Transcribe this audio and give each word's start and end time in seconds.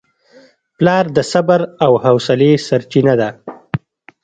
پلار 0.77 1.05
د 1.17 1.19
صبر 1.31 1.61
او 1.85 1.91
حوصلې 2.03 2.51
سرچینه 2.67 3.13
ده. 3.21 3.29